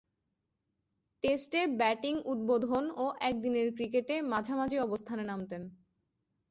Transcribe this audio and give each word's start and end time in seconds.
টেস্টে 1.23 1.61
ব্যাটিং 1.79 2.13
উদ্বোধন 2.25 2.85
ও 2.97 3.05
একদিনের 3.29 3.67
ক্রিকেটে 3.77 4.15
মাঝামাঝি 4.31 4.77
অবস্থানে 4.79 5.23
নামতেন। 5.25 5.61